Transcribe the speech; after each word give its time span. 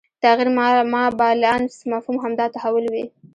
تغیر 0.23 0.49
ما 0.93 1.03
بالانفس 1.19 1.79
مفهوم 1.91 2.17
همدا 2.23 2.45
تحول 2.55 2.85
وي 2.93 3.03